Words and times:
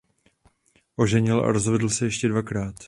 Oženil 0.95 1.41
a 1.45 1.51
rozvedl 1.51 1.89
se 1.89 2.05
ještě 2.05 2.27
dvakrát. 2.27 2.75